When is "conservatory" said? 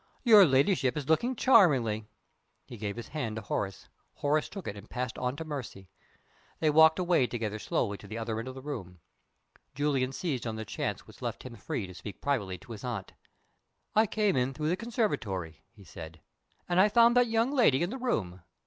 14.75-15.61